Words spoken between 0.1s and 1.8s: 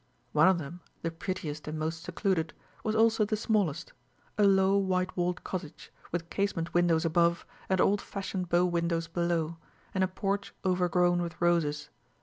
One of them, the prettiest and